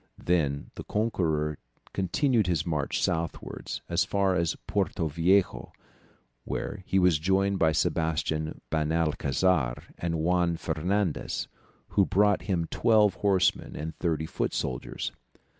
[0.25, 1.59] Then the conqueror
[1.93, 5.73] continued his march southwards as far as Porto Viejo,
[6.43, 11.47] where he was joined by Sebastian Benalcazar and Juan Fernandez,
[11.89, 15.11] who brought him twelve horsemen and thirty foot soldiers.